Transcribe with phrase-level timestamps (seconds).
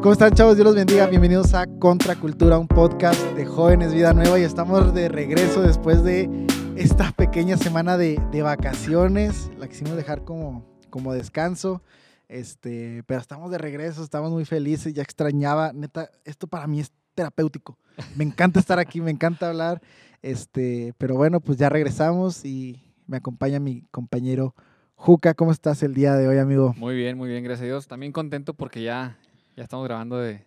[0.00, 0.54] ¿Cómo están, chavos?
[0.54, 1.08] Dios los bendiga.
[1.08, 4.38] Bienvenidos a Contracultura, un podcast de jóvenes Vida Nueva.
[4.38, 9.50] Y estamos de regreso después de esta pequeña semana de, de vacaciones.
[9.58, 11.82] La quisimos dejar como, como descanso.
[12.28, 14.94] Este, pero estamos de regreso, estamos muy felices.
[14.94, 17.76] Ya extrañaba, neta, esto para mí es terapéutico.
[18.14, 19.82] Me encanta estar aquí, me encanta hablar.
[20.22, 24.54] Este, pero bueno, pues ya regresamos y me acompaña mi compañero
[24.94, 25.34] Juca.
[25.34, 26.74] ¿Cómo estás el día de hoy, amigo?
[26.76, 27.88] Muy bien, muy bien, gracias a Dios.
[27.88, 29.18] También contento porque ya,
[29.58, 30.46] ya estamos grabando de,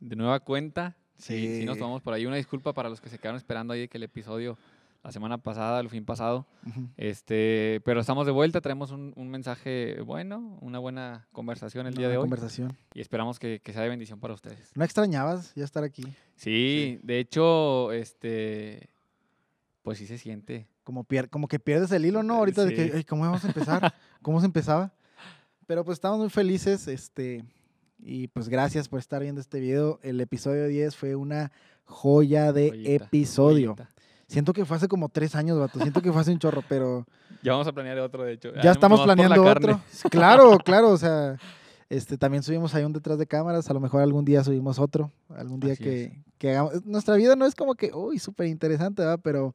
[0.00, 0.94] de nueva cuenta.
[1.16, 1.60] Sí.
[1.60, 3.96] Si nos tomamos por ahí una disculpa para los que se quedaron esperando ahí que
[3.96, 4.58] el episodio
[5.02, 6.46] la semana pasada, el fin pasado.
[6.98, 12.10] este, pero estamos de vuelta, traemos un, un, mensaje bueno, una buena conversación el día
[12.10, 12.24] de hoy.
[12.24, 12.76] conversación.
[12.92, 14.72] Y esperamos que, que, sea de bendición para ustedes.
[14.74, 16.02] ¿No extrañabas ya estar aquí?
[16.36, 17.00] Sí, sí.
[17.02, 18.90] de hecho, este,
[19.82, 20.68] pues sí se siente.
[20.84, 22.34] Como, pier como que pierdes el hilo, ¿no?
[22.34, 22.74] Ahorita sí.
[22.74, 23.94] de que, ¿cómo vamos a empezar?
[24.20, 24.92] ¿Cómo se empezaba?
[25.66, 27.42] Pero pues estamos muy felices, este,
[28.04, 29.98] y pues gracias por estar viendo este video.
[30.02, 31.50] El episodio 10 fue una
[31.84, 33.74] joya de joyita, episodio.
[33.74, 33.90] Joyita.
[34.26, 35.78] Siento que fue hace como tres años, vato.
[35.78, 37.06] Siento que fue hace un chorro, pero.
[37.42, 38.54] Ya vamos a planear otro, de hecho.
[38.54, 39.80] Ya, ya estamos planeando otro.
[40.10, 40.90] Claro, claro.
[40.90, 41.38] O sea,
[41.88, 43.68] este, también subimos ahí un detrás de cámaras.
[43.70, 45.10] A lo mejor algún día subimos otro.
[45.30, 46.84] Algún día que, que, hagamos.
[46.84, 49.20] Nuestra vida no es como que, uy, súper interesante, ¿verdad?
[49.22, 49.54] Pero,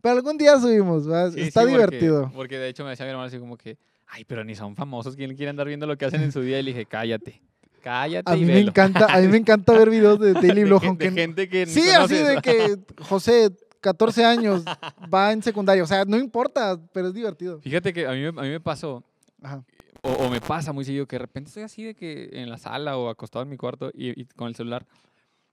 [0.00, 1.32] pero algún día subimos, ¿verdad?
[1.32, 2.22] Sí, Está sí, divertido.
[2.22, 4.74] Porque, porque, de hecho me decía mi hermano así como que, ay, pero ni son
[4.74, 5.16] famosos.
[5.16, 6.58] ¿Quién quiere andar viendo lo que hacen en su día?
[6.60, 7.42] Y le dije, cállate.
[7.84, 10.96] Cállate a mí y me encanta a mí me encanta ver videos de Daily Vlog
[10.96, 13.54] de, gente que sí así de que José
[13.84, 14.64] 14 años,
[15.12, 15.82] va en secundaria.
[15.82, 17.60] O sea, no importa, pero es divertido.
[17.60, 19.04] Fíjate que a mí, a mí me pasó,
[20.00, 22.56] o, o, me pasa muy seguido, que de repente estoy así de que en la
[22.56, 24.86] sala o acostado en mi cuarto y, y con el celular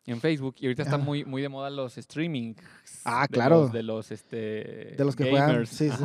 [0.05, 0.55] en Facebook.
[0.59, 2.53] Y ahorita están muy, muy de moda los streaming.
[3.03, 3.57] Ah, claro.
[3.57, 5.43] De los, de los, este, de los que gamers.
[5.43, 5.67] juegan.
[5.67, 6.03] Sí, sí.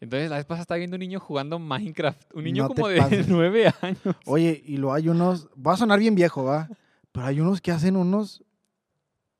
[0.00, 2.34] Entonces, la vez pasada estaba viendo un niño jugando Minecraft.
[2.34, 4.16] Un niño no como de nueve años.
[4.24, 5.48] Oye, y lo hay unos.
[5.54, 6.68] Va a sonar bien viejo, ¿va?
[7.12, 8.42] Pero hay unos que hacen unos.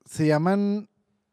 [0.04, 0.88] Se llaman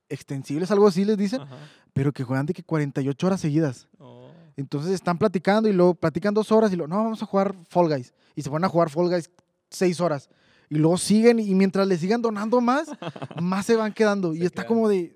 [0.08, 1.58] extensibles, algo así les dicen, Ajá.
[1.92, 3.88] pero que juegan de que 48 horas seguidas.
[4.00, 4.30] Oh.
[4.56, 7.90] Entonces están platicando y luego platican dos horas y luego, no, vamos a jugar Fall
[7.90, 8.14] Guys.
[8.36, 9.30] Y se ponen a jugar Fall Guys
[9.70, 10.30] seis horas.
[10.70, 12.90] Y luego siguen y mientras le sigan donando más,
[13.42, 14.34] más se van quedando.
[14.34, 14.68] Se y está quedan.
[14.68, 15.16] como de,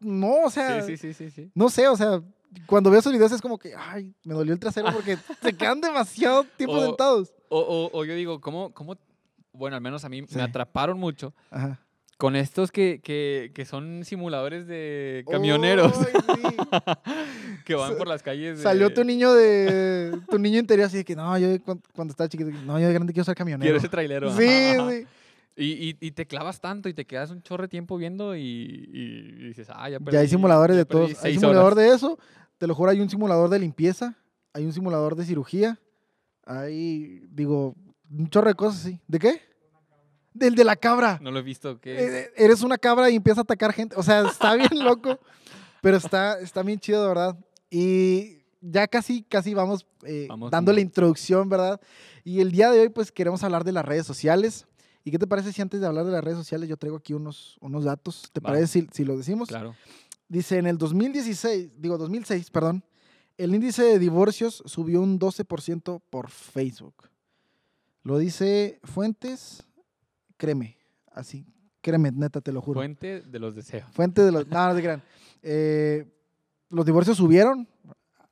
[0.00, 2.22] no, o sea, sí, sí, sí, sí, no sé, o sea,
[2.66, 5.80] cuando veo esos videos es como que, ay, me dolió el trasero porque se quedan
[5.80, 7.32] demasiado tiempo o, sentados.
[7.48, 8.96] O, o, o, yo digo, ¿cómo, ¿cómo?
[9.52, 10.36] Bueno, al menos a mí sí.
[10.36, 11.34] me atraparon mucho.
[11.50, 11.80] Ajá
[12.18, 15.92] con estos que, que, que, son simuladores de camioneros.
[15.96, 16.10] Oh, sí.
[17.64, 18.58] que van por las calles.
[18.58, 18.62] De...
[18.62, 20.18] Salió tu niño de.
[20.28, 22.92] tu niño interior así de que no, yo cuando, cuando estaba chiquito, no, yo de
[22.92, 23.62] grande quiero ser camionero.
[23.62, 24.36] Quiero ese trailero.
[24.36, 24.46] Sí,
[24.90, 25.06] sí.
[25.58, 28.40] Y, y, y, te clavas tanto y te quedas un chorro de tiempo viendo y,
[28.92, 31.24] y dices, ah, ya perdí, Ya hay simuladores ya de todos.
[31.24, 31.84] Hay simulador horas.
[31.84, 32.18] de eso.
[32.58, 34.16] Te lo juro, hay un simulador de limpieza.
[34.52, 35.80] Hay un simulador de cirugía.
[36.46, 37.74] Hay, digo,
[38.08, 39.00] un chorro de cosas así.
[39.08, 39.42] ¿De qué?
[40.32, 41.18] Del de la cabra.
[41.20, 41.80] No lo he visto.
[41.80, 41.96] ¿qué?
[41.98, 43.96] Eh, eres una cabra y empieza a atacar gente.
[43.96, 45.18] O sea, está bien loco.
[45.82, 47.36] Pero está, está bien chido, de verdad.
[47.68, 51.80] Y ya casi, casi vamos, eh, vamos dando la introducción, ¿verdad?
[52.22, 54.67] Y el día de hoy, pues queremos hablar de las redes sociales.
[55.08, 57.14] ¿Y qué te parece si antes de hablar de las redes sociales yo traigo aquí
[57.14, 58.28] unos, unos datos?
[58.30, 58.50] ¿Te Va.
[58.50, 59.48] parece si, si lo decimos?
[59.48, 59.74] Claro.
[60.28, 62.84] Dice, en el 2016, digo 2006, perdón,
[63.38, 67.08] el índice de divorcios subió un 12% por Facebook.
[68.02, 69.64] Lo dice Fuentes,
[70.36, 70.76] créeme,
[71.10, 71.46] así,
[71.80, 72.80] créeme, neta, te lo juro.
[72.80, 73.90] Fuente de los deseos.
[73.92, 75.02] Fuente de los, no, no se crean.
[75.42, 76.04] Eh,
[76.68, 77.66] los divorcios subieron,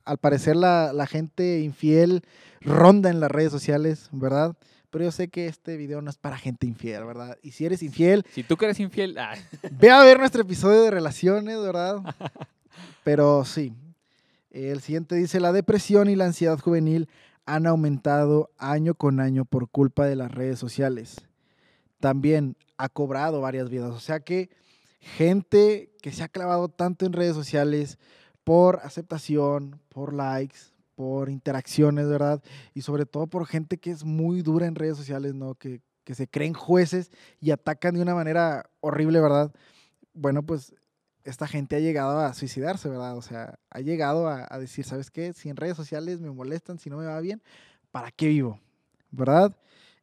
[0.05, 2.23] al parecer la, la, gente infiel
[2.61, 4.59] ronda en las redes sociales, ¿verdad?
[4.97, 7.37] Pero yo sé que este video no es para gente infiel, ¿verdad?
[7.43, 8.25] Y si eres infiel...
[8.33, 9.19] Si tú que eres infiel...
[9.19, 9.35] Ah.
[9.73, 11.99] Ve a ver nuestro episodio de relaciones, ¿verdad?
[13.05, 13.75] Pero sí.
[14.51, 17.11] El siguiente dice, la depresión y la ansiedad juvenil
[17.45, 21.17] han aumentado año con año por culpa de las redes sociales
[22.01, 23.93] también ha cobrado varias vidas.
[23.93, 24.51] O sea que
[25.01, 27.99] gente que se ha clavado tanto en redes sociales
[28.45, 30.57] por aceptación, por likes,
[30.97, 32.43] por interacciones, ¿verdad?
[32.75, 35.55] Y sobre todo por gente que es muy dura en redes sociales, ¿no?
[35.55, 39.53] Que, que se creen jueces y atacan de una manera horrible, ¿verdad?
[40.15, 40.75] Bueno, pues
[41.27, 43.17] esta gente ha llegado a suicidarse, ¿verdad?
[43.17, 45.33] O sea, ha llegado a, decir, ¿sabes qué?
[45.33, 47.43] Si en redes sociales me molestan, si no me va bien,
[47.91, 48.61] ¿para qué vivo?
[49.11, 49.55] ¿Verdad?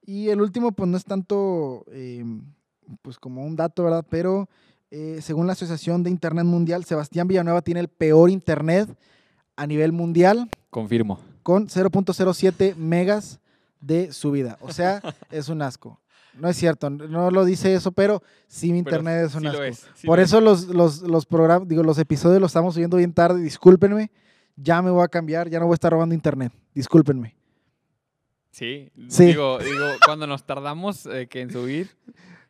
[0.06, 2.24] Y el último, pues no es tanto eh,
[3.02, 4.06] pues como un dato, ¿verdad?
[4.10, 4.50] Pero
[4.92, 8.90] eh, según la Asociación de Internet Mundial, Sebastián Villanueva tiene el peor Internet
[9.56, 10.50] a nivel mundial.
[10.74, 11.20] Confirmo.
[11.44, 13.40] Con 0.07 megas
[13.80, 14.58] de subida.
[14.60, 16.00] O sea, es un asco.
[16.34, 19.48] No es cierto, no lo dice eso, pero sí mi internet pero es un sí
[19.48, 19.60] asco.
[19.60, 20.44] Lo es, sí Por lo eso es.
[20.44, 24.10] los, los, los programas, digo, los episodios los estamos subiendo bien tarde, discúlpenme.
[24.56, 26.52] Ya me voy a cambiar, ya no voy a estar robando internet.
[26.74, 27.36] Discúlpenme.
[28.50, 29.26] Sí, Sí.
[29.28, 31.90] Digo, digo, cuando nos tardamos eh, que en subir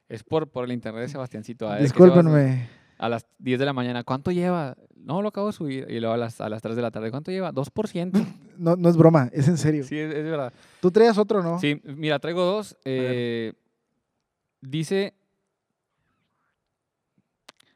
[0.08, 1.74] es por, por el internet de Sebastiancito.
[1.76, 1.82] ¿eh?
[1.82, 2.70] Discúlpenme.
[2.98, 4.76] A las 10 de la mañana, ¿cuánto lleva?
[4.96, 5.86] No, lo acabo de subir.
[5.90, 7.52] Y luego a las, a las 3 de la tarde, ¿cuánto lleva?
[7.52, 8.12] 2%.
[8.56, 9.84] No, no es broma, es en serio.
[9.84, 10.54] Sí, es, es verdad.
[10.80, 11.58] Tú traías otro, ¿no?
[11.60, 12.78] Sí, mira, traigo dos.
[12.86, 13.54] eh,
[14.62, 15.16] dice,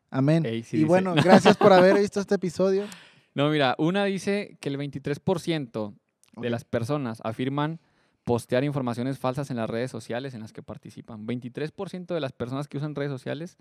[0.10, 0.46] Amén.
[0.46, 0.88] Ey, sí y dice.
[0.88, 2.86] bueno, gracias por haber visto este episodio.
[3.34, 5.94] no, mira, una dice que el 23%
[6.38, 7.80] de las personas afirman
[8.24, 11.26] postear informaciones falsas en las redes sociales en las que participan.
[11.26, 13.58] 23% de las personas que usan redes sociales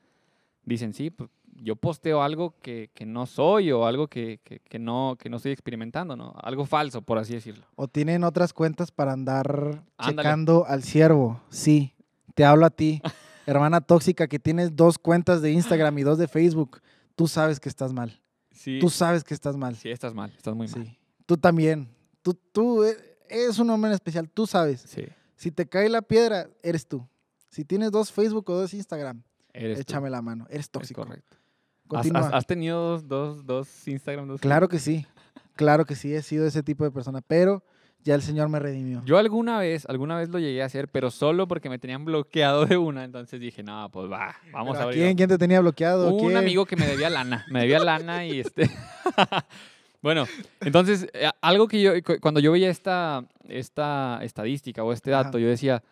[0.67, 1.31] dicen, sí, pues,
[1.63, 5.39] yo posteo algo que, que no soy o algo que, que- que no, que no
[5.39, 6.35] estoy experimentando, ¿no?
[6.43, 7.65] Algo falso, por así decirlo.
[7.77, 10.17] O tienen otras cuentas para andar Ándale.
[10.19, 11.41] checando al siervo.
[11.49, 11.95] Sí,
[12.35, 13.01] te hablo a ti,
[13.47, 16.83] hermana tóxica, que tienes dos cuentas de Instagram y dos de Facebook.
[17.15, 18.21] Tú sabes que estás mal.
[18.51, 19.77] Sí, Tú sabes que estás mal.
[19.77, 20.85] sí estás mal, estás muy mal.
[20.85, 20.99] Sí.
[21.25, 21.89] Tú también.
[22.23, 22.97] Tú, tú eh,
[23.31, 24.29] eres un hombre en especial.
[24.29, 24.81] Tú sabes.
[24.83, 25.05] Sí,
[25.37, 27.07] Si te cae la piedra, eres tú.
[27.51, 29.23] Si tienes dos Facebook o dos Instagram,
[29.65, 29.83] eres tú.
[29.93, 30.47] échame la mano.
[30.51, 31.03] Eres Es tóxico.
[31.05, 31.37] correcto.
[31.37, 32.21] ¿Has, Continúa.
[32.29, 34.27] has- has tenido dos, dos, dos Instagram?
[34.29, 35.07] Dos Claro que sí.
[35.55, 37.21] Claro que sí, he sido ese tipo de persona.
[37.27, 37.63] Pero
[38.03, 39.03] ya el Señor me redimió.
[39.05, 42.65] Yo alguna vez, alguna vez lo llegué a hacer, pero solo porque me tenían bloqueado
[42.67, 44.95] de una, entonces dije, no, pues va, vamos Pero a ver.
[44.95, 46.13] ¿Quién, ¿Quién te tenía bloqueado?
[46.15, 46.37] Un ¿Quién?
[46.37, 48.71] amigo que me debía lana, me debía lana y este...
[50.03, 50.25] bueno,
[50.61, 55.29] entonces, eh, algo que yo, cu- cuando yo veía esta, esta estadística o este dato,
[55.31, 55.39] Ajá.
[55.41, 55.83] yo decía,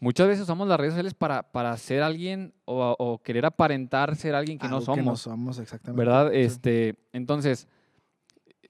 [0.00, 4.34] muchas veces usamos las redes sociales para, para ser alguien o, o querer aparentar ser
[4.34, 5.04] alguien que no somos.
[5.04, 5.98] no somos, exactamente.
[6.04, 6.30] ¿verdad?
[6.32, 6.38] Sí.
[6.38, 7.68] Este, entonces,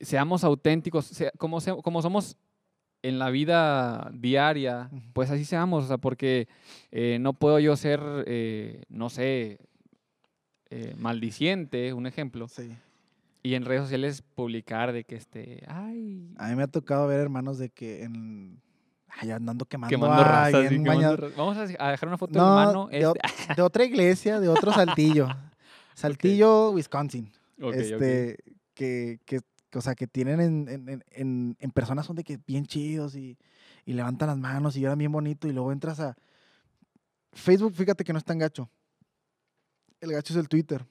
[0.00, 2.36] seamos auténticos, sea- como, se- como somos
[3.02, 6.48] en la vida diaria, pues así seamos, o sea, porque
[6.90, 9.58] eh, no puedo yo ser, eh, no sé,
[10.70, 12.70] eh, maldiciente, un ejemplo, Sí.
[13.42, 17.20] y en redes sociales publicar de que este, ay, A mí me ha tocado ver
[17.20, 18.60] hermanos de que en...
[19.08, 20.54] Ay, andando quemando, quemando a razas.
[20.54, 23.62] alguien, y quemando bañado- ra- Vamos a dejar una foto No, de, este- ot- de
[23.62, 25.28] otra iglesia, de otro saltillo.
[25.94, 27.32] Saltillo, Wisconsin.
[27.60, 27.74] Ok, ok.
[27.74, 28.36] este,
[28.74, 29.40] Que, que,
[29.70, 32.64] que, o sea, que tienen en, en- en- en, en personas son de que bien
[32.66, 33.36] chidos y,
[33.84, 36.16] y levantan las manos y lloran bien bonito y luego entras a
[37.32, 38.70] Facebook, fíjate que no es tan gacho.
[40.00, 40.86] El gacho es el Twitter.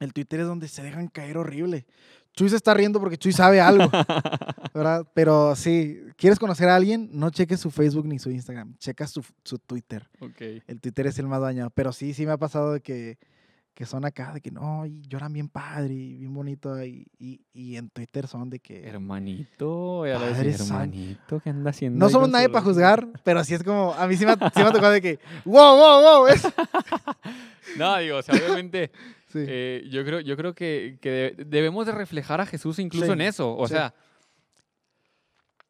[0.00, 1.86] El Twitter es donde se dejan caer horrible.
[2.34, 3.90] Chuy se está riendo porque Chuy sabe algo,
[4.74, 5.06] ¿verdad?
[5.14, 7.10] Pero sí, ¿quieres conocer a alguien?
[7.12, 10.08] No cheques su Facebook ni su Instagram, checa su, su Twitter.
[10.20, 10.40] Ok.
[10.66, 11.70] El Twitter es el más dañado.
[11.70, 13.18] Pero sí, sí me ha pasado de que,
[13.74, 16.82] que son acá, de que no, y lloran bien padre y bien bonito.
[16.82, 18.86] Y, y, y en Twitter son de que.
[18.88, 21.98] Hermanito, ya Padre hermanito, ¿qué anda haciendo?
[21.98, 23.92] No somos nadie para juzgar, pero así es como.
[23.92, 25.18] A mí sí me, ha- sí me ha tocado de que.
[25.44, 26.26] ¡Wow, wow, wow!
[26.28, 26.48] es-
[27.78, 28.90] No, digo, o sea, obviamente,
[29.32, 29.44] Sí.
[29.48, 33.12] eh, yo creo, yo creo que, que de- debemos de reflejar a Jesús incluso Sí,
[33.12, 33.56] en eso.
[33.56, 33.74] O sí.
[33.74, 33.94] sea,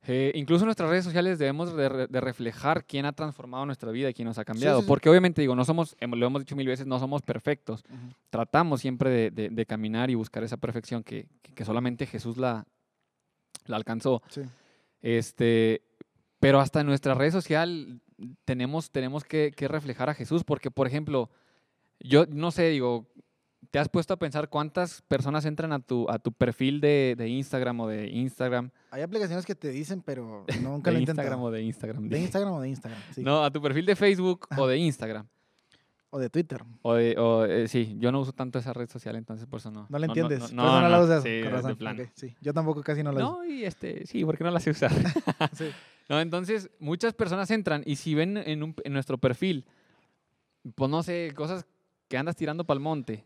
[0.04, 3.92] eh, incluso en nuestras redes sociales debemos de, re- de reflejar quién ha transformado nuestra
[3.92, 4.78] vida y quién nos ha cambiado.
[4.78, 4.88] sí, sí.
[4.88, 7.84] Porque obviamente, digo, no somos, lo hemos dicho mil veces, no somos perfectos.
[8.28, 12.66] Tratamos siempre de, de- de caminar y buscar esa perfección que, que- solamente Jesús la,
[13.66, 14.22] la alcanzó.
[15.02, 15.82] Este,
[16.40, 18.00] pero hasta en nuestra red social
[18.44, 21.30] tenemos, tenemos que, que reflejar a Jesús, porque, por ejemplo,
[22.00, 23.06] yo no sé, digo,
[23.72, 27.28] ¿te has puesto a pensar cuántas personas entran a tu, a tu perfil de, de
[27.28, 28.70] Instagram o de Instagram?
[28.92, 31.42] Hay aplicaciones que te dicen, pero nunca de lo he Instagram intentado.
[31.42, 32.08] o de Instagram.
[32.08, 32.18] De.
[32.20, 33.00] Instagram o de Instagram.
[33.14, 33.22] Sí.
[33.24, 35.26] No, a tu perfil de Facebook o de Instagram.
[36.14, 36.62] O de Twitter.
[36.82, 39.70] O de, o, eh, sí, yo no uso tanto esa red social, entonces por eso
[39.70, 39.86] no.
[39.88, 40.40] No la entiendes.
[40.40, 41.22] No, eso no, no, la usas.
[41.22, 41.76] sí, con razón.
[41.76, 42.02] plano.
[42.02, 42.36] ok, sí.
[42.42, 43.32] Yo tampoco casi no la uso.
[43.38, 44.92] No, y este, sí, porque no la sé usar.
[45.54, 45.70] Sí.
[46.08, 49.64] No, entonces muchas personas entran y si ven en, un- en nuestro perfil,
[50.74, 51.64] pues no sé, cosas
[52.08, 53.24] que andas tirando para el monte.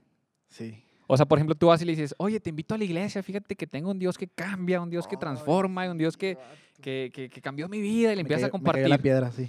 [0.48, 0.82] Sí.
[1.08, 3.22] O sea, por ejemplo, tú vas y le dices, oye, te invito a la iglesia,
[3.22, 6.36] fíjate que tengo un Dios que cambia, un Dios que transforma, un Dios que,
[6.80, 8.88] que, que- que cambió mi vida y le empiezas a cayó- me compartir.
[8.88, 9.48] la piedra, sí.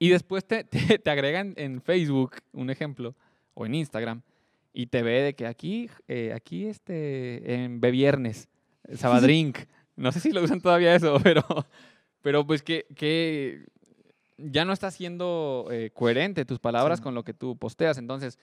[0.00, 3.14] Y después te, te, te agregan en Facebook, un ejemplo,
[3.54, 4.22] o en Instagram,
[4.72, 8.48] y te ve de que aquí, eh, aquí este, en Viernes,
[8.94, 9.58] Sabadrink,
[9.94, 11.44] no sé si lo usan todavía eso, pero,
[12.20, 13.64] pero pues que, que
[14.38, 17.02] ya no está siendo eh, coherente tus palabras Sí.
[17.04, 17.96] con lo que tú posteas.
[17.96, 18.38] Entonces,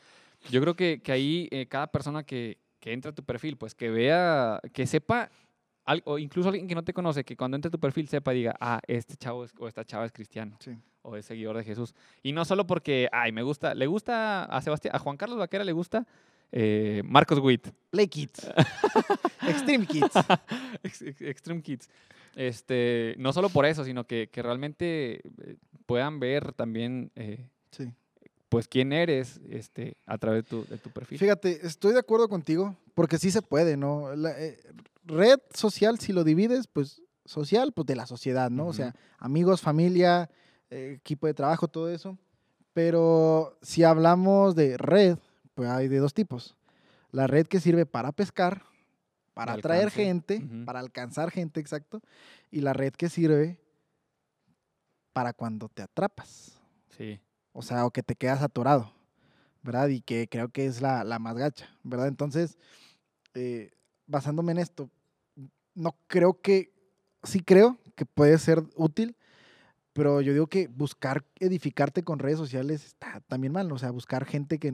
[0.50, 3.76] yo creo que, que ahí eh, cada persona que, que entra a tu perfil, pues
[3.76, 5.30] que vea, que sepa,
[5.86, 8.34] al- o incluso alguien que no te conoce, que cuando entre a tu perfil sepa
[8.34, 10.72] y diga, ah, este chavo es- o esta chava es cristiano Sí.
[11.02, 11.94] o es seguidor de Jesús.
[12.22, 15.64] Y no solo porque, ay, me gusta, le gusta a Sebastián, a Juan Carlos Vaquera
[15.64, 16.06] le gusta
[16.52, 18.48] eh, Marcos Witt, Play Kids.
[19.48, 20.12] Extreme Kids.
[20.84, 21.90] Ex- ex- Extreme Kids.
[22.36, 27.92] Este, no solo por eso, sino que, que realmente eh, puedan ver también, eh, Sí.
[28.54, 31.18] Pues, quién eres este, a través de tu, de tu perfil.
[31.20, 34.16] Fíjate, estoy de acuerdo contigo, porque sí se puede, ¿no?
[34.16, 34.60] La, eh,
[35.06, 38.64] red social, si lo divides, pues social, pues de la sociedad, ¿no?
[38.64, 38.78] O Ujú.
[38.78, 40.30] sea, amigos, familia,
[40.70, 42.18] eh, equipo de trabajo, todo eso.
[42.74, 45.18] Pero si hablamos de red,
[45.54, 46.56] pues hay de dos tipos.
[47.12, 48.64] La red que sirve para pescar,
[49.34, 50.66] para atraer gente, Ujú.
[50.66, 52.02] para alcanzar gente, exacto.
[52.50, 53.60] Y la red que sirve
[55.12, 56.60] para cuando te atrapas.
[56.98, 57.20] Sí.
[57.54, 58.92] O sea, o que te quedas atorado,
[59.62, 59.88] ¿verdad?
[59.90, 62.08] Y que creo que es la, la más gacha, ¿verdad?
[62.08, 62.58] Entonces,
[63.36, 63.72] eh,
[64.08, 64.90] basándome en esto,
[65.76, 66.74] no creo que,
[67.24, 69.16] sí creo que puede ser útil,
[69.94, 74.26] pero yo digo que buscar edificarte con redes sociales está también mal, o sea, buscar
[74.26, 74.74] gente que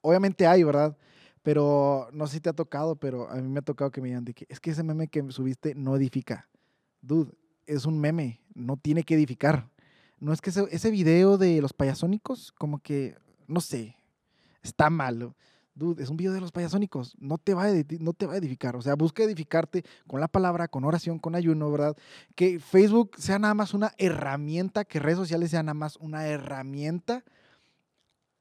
[0.00, 0.96] obviamente hay, ¿verdad?
[1.42, 4.08] Pero no sé si te ha tocado, pero a mí me ha tocado que me
[4.08, 6.48] digan de que es que ese meme que subiste no edifica.
[7.00, 7.32] Dude,
[7.66, 9.68] es un meme, no tiene que edificar.
[10.20, 13.96] No es que ese, video de los payasónicos, como que, no sé,
[14.62, 15.36] está malo.
[15.74, 18.36] Dude, es un video de los payasónicos, no te va a, no te va a
[18.38, 18.74] edificar.
[18.74, 21.96] O sea, busca edificarte con la palabra, con oración, con ayuno, ¿verdad?
[22.34, 27.22] Que Facebook sea nada más una herramienta, que redes sociales sean nada más una herramienta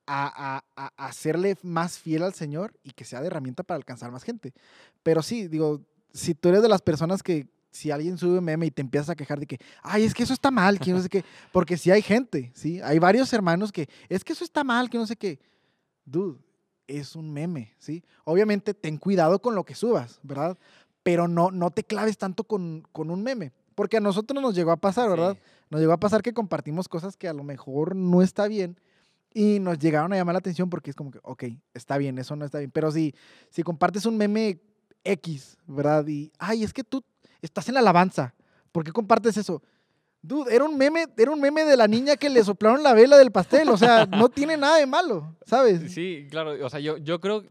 [0.07, 4.10] a- a- a hacerle más fiel al Señor y que sea de herramienta para alcanzar
[4.12, 4.53] más gente.
[5.03, 5.81] Pero sí, digo,
[6.13, 9.10] si tú eres de las personas que si alguien sube un meme y te empiezas
[9.10, 11.77] a quejar de que, ay, es que eso está mal, que no sé qué, porque
[11.77, 12.81] sí hay gente, ¿sí?
[12.81, 15.39] Hay varios hermanos que, es que eso está mal, que no sé qué.
[16.03, 16.39] Dude,
[16.88, 18.03] es un meme, ¿sí?
[18.24, 20.57] Obviamente ten cuidado con lo que subas, ¿verdad?
[21.03, 24.72] Pero no, no te claves tanto con, con un meme, porque a nosotros nos llegó
[24.72, 25.36] a pasar, ¿verdad?
[25.36, 25.39] Sí.
[25.69, 28.79] Nos llegó a pasar que compartimos cosas que a lo mejor no está bien
[29.34, 31.43] y nos llegaron a llamar la atención porque es como que, ok,
[31.74, 32.72] está bien, eso no está bien.
[32.72, 33.13] Pero si,
[33.50, 34.62] si compartes un meme
[35.03, 36.07] X, ¿verdad?
[36.07, 37.03] Y, ay, es que tú
[37.41, 38.34] estás en la alabanza,
[38.72, 39.62] ¿por qué compartes eso?
[40.22, 43.17] Dude, era un meme, era un meme de la niña que le soplaron la vela
[43.17, 45.94] del pastel, o sea, no tiene nada de malo, ¿sabes?
[45.94, 46.53] Sí, claro.
[46.65, 47.44] O sea, yo, yo creo,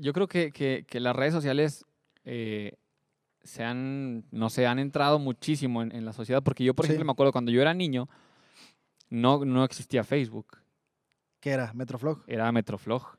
[0.00, 1.84] yo creo que, que- que las redes sociales
[2.24, 2.74] eh,
[3.42, 6.42] se han, no sé, han entrado muchísimo en, en la sociedad.
[6.42, 6.92] Porque yo, por Sí.
[6.92, 8.08] ejemplo, me acuerdo cuando yo era niño,
[9.10, 10.58] no, no existía Facebook.
[11.40, 11.72] ¿Qué era?
[11.74, 12.22] ¿Metroflog?
[12.28, 13.16] Era Metroflog, ¿Cuál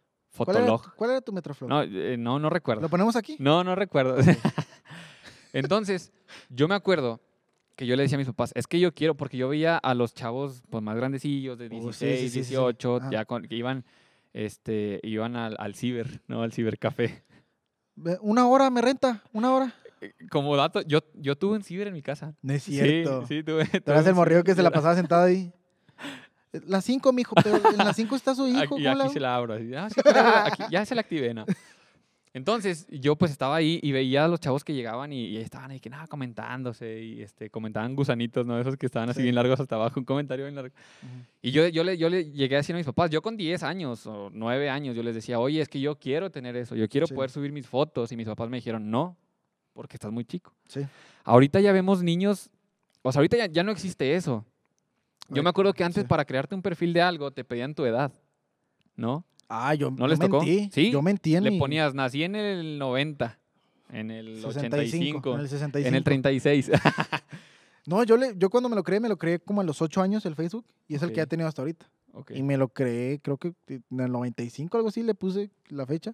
[0.57, 0.95] era, Fotolog.
[0.95, 1.69] cuál era tu Metroflog?
[1.69, 2.81] No, eh, no, no recuerdo.
[2.81, 3.35] ¿Lo ponemos aquí?
[3.37, 4.15] No, no recuerdo.
[5.53, 6.11] Entonces,
[6.49, 7.21] yo me acuerdo
[7.75, 9.93] que yo le decía a mis papás, es que yo quiero, porque yo veía a
[9.93, 12.49] los chavos pues, más grandecillos, de Oh, sí, 16, sí, sí, sí, sí.
[12.51, 13.09] 18, Ajá.
[13.11, 13.85] ya con- que iban,
[14.33, 16.41] este, iban al, al ciber, ¿no?
[16.43, 17.23] Al cibercafé.
[18.21, 19.73] Una hora me renta, una hora.
[20.01, 22.35] Eh, Como dato, yo, yo tuve un ciber en mi casa.
[22.41, 23.25] No es Sí, cierto.
[23.27, 23.65] Sí, tuve.
[23.65, 25.51] Tú tuve el morrillo que se la sí, pasaba sentado ahí.
[26.67, 28.59] Las cinco, mijo, pero en las cinco está su hijo.
[28.59, 29.09] Aquí, ¿cómo y aquí hago?
[29.13, 29.53] se la abro.
[29.53, 31.45] así, "Ah, sí, la- aquí- ya se la activé, ¿no?
[32.35, 35.69] Entonces, yo pues estaba ahí y veía a los chavos que llegaban y, y estaban
[35.69, 38.59] ahí que nada, comentándose y este, comentaban gusanitos, ¿no?
[38.59, 39.23] Esos que estaban así Sí.
[39.23, 40.73] bien largos hasta abajo, un comentario bien largo.
[41.03, 41.11] Ujú.
[41.43, 43.61] Y yo, yo, le, yo le llegué a decir a mis papás, yo con 10
[43.61, 46.89] años o 9 años, yo les decía, oye, es que yo quiero tener eso, yo
[46.89, 47.13] quiero Sí.
[47.13, 48.11] poder subir mis fotos.
[48.11, 49.15] Y mis papás me dijeron, no,
[49.73, 50.53] porque estás muy chico.
[50.67, 50.81] Sí.
[51.23, 52.49] Ahorita ya vemos niños,
[53.03, 54.43] o sea, ahorita ya, ya no existe eso.
[55.29, 58.11] Yo me acuerdo que antes para crearte un perfil de algo te pedían tu edad,
[58.95, 59.23] ¿no?
[59.55, 60.39] Ah, yo, ¿No yo les tocó?
[60.43, 60.69] mentí.
[60.73, 63.37] Sí, Yo mentí en Le mi ponías, nací en el 90,
[63.91, 65.87] en el 85, en el 65.
[65.87, 66.71] en el 36.
[67.85, 70.01] No, yo, le, yo cuando me lo creé, me lo creé como a los 8
[70.01, 71.85] años el Facebook y es el que he tenido hasta ahorita.
[72.29, 76.13] Y me lo creé, creo que en el 95, algo así, le puse la fecha.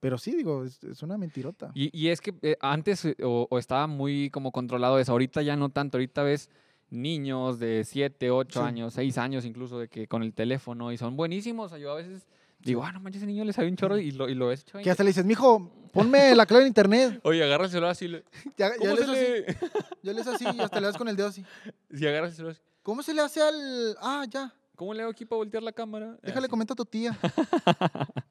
[0.00, 1.70] Pero sí, digo, es, es una mentirota.
[1.74, 5.42] Y, y es que eh, antes eh, o, o estaba muy como controlado eso, ahorita
[5.42, 6.48] ya no tanto, ahorita ves
[6.88, 8.66] niños de 7, 8 Sí.
[8.66, 11.66] años, 6 años incluso, de que con el teléfono y son buenísimos.
[11.66, 12.26] O sea, yo a veces
[12.64, 14.64] digo, ah, no manches, ese niño le sabe un chorro y lo, y lo ves.
[14.82, 17.20] Que hasta le dices, mijo, ponme la clave en internet.
[17.24, 18.24] Oye, agarra el celular así, le-
[18.56, 19.70] Ya, ya ¿cómo le se haces así, le...?
[20.02, 21.44] ya le así y hasta le das con el dedo así.
[21.94, 23.96] Si agarras el celular así, ¿Cómo se le hace al...?
[24.00, 24.52] Ah, ya.
[24.76, 26.16] ¿cómo le hago aquí para voltear la cámara?
[26.22, 27.16] Déjale Así, comentar a tu tía.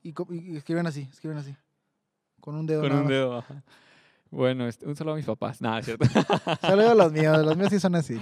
[0.03, 0.13] y,
[0.57, 1.55] escriben así, escriben así.
[2.41, 3.13] Con un dedo Con nada un más.
[3.13, 3.63] dedo, ajá.
[4.29, 5.61] Bueno, este, un saludo a mis papás.
[5.61, 6.05] Nada, cierto.
[6.59, 8.19] Saludos a los míos, los míos sí son así.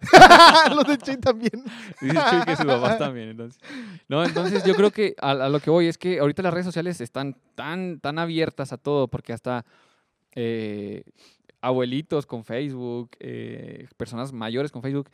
[0.74, 1.64] los de Chuy también.
[2.00, 3.60] Dice Chuy que sus papás también, entonces.
[4.08, 6.66] No, entonces yo creo que a, a lo que voy es que ahorita las redes
[6.66, 9.64] sociales están tan, tan abiertas a todo, porque hasta
[10.34, 11.02] eh,
[11.60, 15.10] abuelitos con Facebook, eh, personas mayores con Facebook.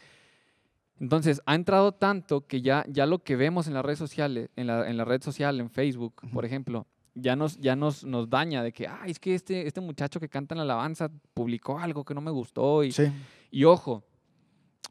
[1.00, 4.66] Entonces, ha entrado tanto que ya, ya lo que vemos en las redes sociales, en
[4.68, 8.62] la, en la red social, en Facebook, por ejemplo, ya nos, ya nos, nos daña
[8.62, 12.04] de que, ay, es que este, este muchacho que canta en la alabanza publicó algo
[12.04, 13.10] que no me gustó y, Sí.
[13.50, 14.04] y ojo,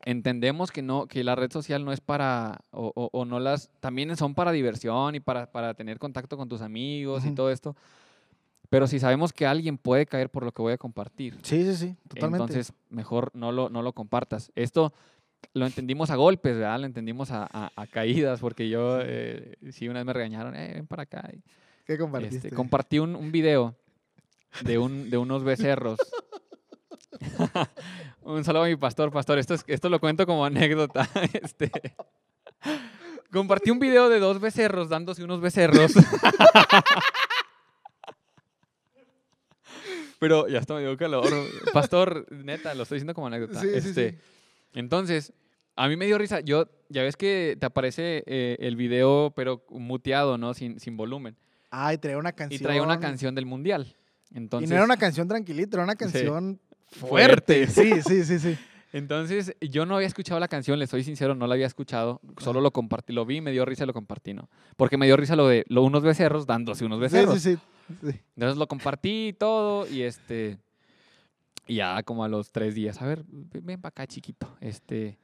[0.05, 3.69] entendemos que no, que la red social no es para, o, o- o no las,
[3.79, 7.35] también son para diversión y para, para tener contacto con tus amigos y Ujú.
[7.35, 7.75] todo esto.
[8.69, 11.75] Pero si sabemos que alguien puede caer por lo que voy a compartir, Sí, sí,
[11.75, 12.43] sí, totalmente.
[12.43, 14.51] entonces mejor no lo, no lo compartas.
[14.55, 14.93] Esto
[15.53, 16.79] lo entendimos a golpes, ¿verdad?
[16.79, 20.71] Lo entendimos a, a- a caídas, porque yo, eh, sí, una vez me regañaron, eh,
[20.75, 21.29] ven para acá.
[21.31, 21.37] y,
[21.85, 22.49] ¿Qué este, compartiste?
[22.49, 23.75] compartí un, un video
[24.61, 25.99] de, un, de unos becerros.
[28.21, 29.37] Un saludo a mi pastor, pastor.
[29.39, 31.07] Esto, es- esto lo cuento como anécdota.
[31.33, 31.71] Este,
[33.31, 35.93] compartí un video de dos becerros dándose unos becerros.
[40.19, 41.25] Pero ya hasta me dio calor.
[41.73, 43.59] Pastor, neta, lo estoy diciendo como anécdota.
[43.59, 44.17] Sí, Este, sí.
[44.73, 45.33] Entonces,
[45.75, 46.39] a mí me dio risa.
[46.39, 50.53] Yo, ya ves que te aparece eh, el video, pero muteado, ¿no?
[50.53, 51.35] Sin, sin volumen.
[51.69, 52.61] Ay, traía una canción.
[52.61, 53.97] Y traía una canción del mundial.
[54.33, 56.59] Entonces, y no era una canción tranquilita, era una canción
[56.93, 57.67] fuerte.
[57.67, 58.57] Sí, sí, sí, sí.
[58.93, 62.61] Entonces, yo no había escuchado la canción, le soy sincero, no la había escuchado, solo
[62.61, 64.49] lo compartí, lo vi, me dio risa y lo compartí, ¿no?
[64.77, 67.41] Porque me dio risa lo de lo, unos becerros dándose unos becerros.
[67.41, 67.59] Sí, sí,
[68.01, 68.11] sí.
[68.11, 68.19] sí.
[68.35, 70.59] Entonces lo compartí y todo, y este,
[71.65, 75.17] y ya como a los tres días, a ver, ven, para acá, chiquito, este,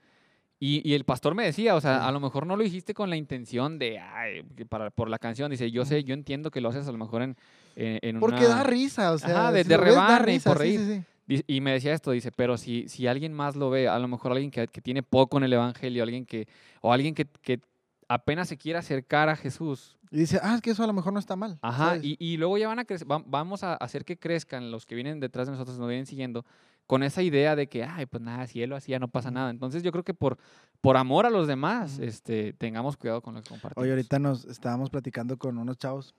[0.60, 2.06] y, y el pastor me decía, o sea, Sí.
[2.08, 5.52] a lo mejor no lo dijiste con la intención de, ay, para, por la canción,
[5.52, 7.38] dice, yo sé, yo entiendo que lo haces a lo mejor en,
[7.76, 8.56] en, en Porque una...
[8.56, 9.30] da risa, o sea.
[9.42, 10.80] Ajá, de- si de da y por sí, reír.
[10.80, 10.92] sí, sí.
[10.92, 11.06] Dice-
[11.48, 14.32] Y me decía esto, dice, pero si, si alguien más lo ve, a lo mejor
[14.32, 16.48] alguien que, que tiene poco en el Evangelio, alguien que,
[16.82, 17.60] o alguien que, que
[18.08, 21.14] apenas se quiere acercar a Jesús, Y dice, ah, es que eso a lo mejor
[21.14, 21.60] no está mal.
[21.62, 24.88] ajá, y, y luego ya van a crecer, va- vamos a hacer que crezcan los
[24.88, 26.46] que vienen detrás de nosotros, nos vienen siguiendo,
[26.88, 29.52] con esa idea de que, ay, pues nada, si él lo hacía, no pasa nada.
[29.52, 30.40] Entonces yo creo que por,
[30.82, 33.84] por amor a los demás, este, tengamos cuidado con lo que compartimos.
[33.84, 36.16] Oye, ahorita nos estábamos platicando con unos chavos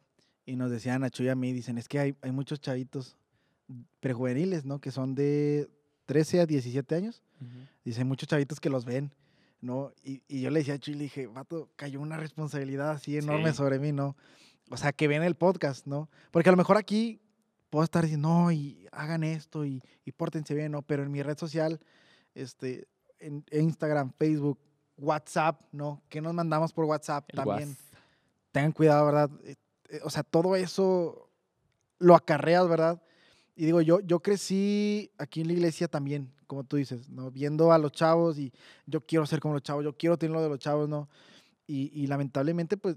[0.46, 3.16] y nos decían a Chuy y a mí, dicen, es que hay, hay muchos chavitos
[4.00, 4.80] prejuveniles, ¿no?
[4.80, 5.68] Que son de
[6.06, 7.22] 13 a 17 años.
[7.40, 7.50] Ujú.
[7.84, 9.12] Dicen, muchos chavitos que los ven,
[9.60, 9.92] ¿no?
[10.02, 13.50] Y, y yo le decía a Chuy, le dije, vato, cayó una responsabilidad así enorme
[13.50, 13.56] Sí.
[13.56, 14.16] sobre mí, ¿no?
[14.70, 16.08] O sea, que ven el podcast, ¿no?
[16.30, 17.20] Porque a lo mejor aquí
[17.70, 20.82] puedo estar diciendo, no, y hagan esto y, y pórtense bien, ¿no?
[20.82, 21.80] Pero en mi red social,
[22.34, 22.86] este,
[23.18, 24.58] en Instagram, Facebook,
[24.96, 26.02] WhatsApp, ¿no?
[26.08, 27.76] ¿Qué nos mandamos por WhatsApp El también?
[28.52, 29.30] tengan cuidado, ¿verdad?
[29.44, 29.54] Eh,
[29.90, 31.30] eh, O sea, todo eso
[31.98, 33.00] lo acarreas, ¿verdad?
[33.56, 37.30] Y digo, yo, yo crecí aquí en la iglesia también, como tú dices, ¿no?
[37.30, 38.52] Viendo a los chavos y
[38.86, 41.08] yo quiero ser como los chavos, yo quiero tener lo de los chavos, ¿no?
[41.66, 42.96] Y, y lamentablemente, pues,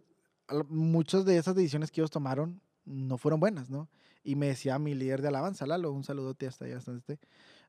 [0.69, 3.89] muchas de esas decisiones que ellos tomaron no fueron buenas, ¿no?
[4.23, 7.19] Y me decía mi líder de alabanza, Lalo, un saludote hasta allá, hasta esté.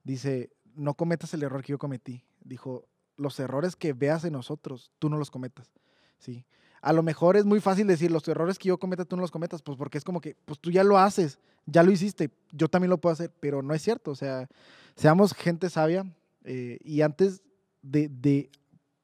[0.02, 2.24] Dice, no cometas el error que yo cometí.
[2.42, 5.70] Dijo, los errores que veas en nosotros, tú no los cometas,
[6.18, 6.44] ¿sí?
[6.84, 9.30] A lo mejor es muy fácil decir, los errores que yo cometa, tú no los
[9.30, 12.68] cometas, pues porque es como que, pues tú ya lo haces, ya lo hiciste, yo
[12.68, 14.48] también lo puedo hacer, pero no es cierto, o sea,
[14.94, 16.04] seamos gente sabia
[16.44, 17.42] eh, y antes
[17.80, 18.50] de, de,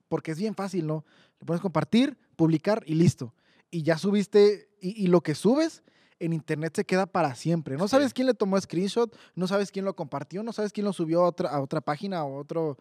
[0.08, 1.06] porque es bien fácil, ¿no?
[1.38, 3.32] Le puedes compartir, publicar y listo.
[3.70, 5.82] Y ya subiste, y, y lo que subes
[6.18, 7.78] en internet se queda para siempre.
[7.78, 10.92] No sabes quién le tomó screenshot, no sabes quién lo compartió, no sabes quién lo
[10.92, 12.76] subió a otra, a otra página o, otro,